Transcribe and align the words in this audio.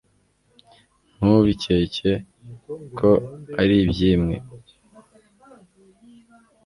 Ntubikeke 1.17 2.11
ko 2.97 3.11
ari 3.61 3.75
iby' 3.85 4.05
imwe! 4.13 4.35